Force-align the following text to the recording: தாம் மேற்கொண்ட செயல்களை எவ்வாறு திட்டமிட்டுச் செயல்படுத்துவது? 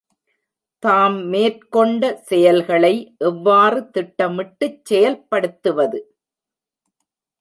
தாம் 0.83 1.17
மேற்கொண்ட 1.25 2.03
செயல்களை 2.21 2.91
எவ்வாறு 3.19 3.79
திட்டமிட்டுச் 3.91 4.81
செயல்படுத்துவது? 4.89 6.01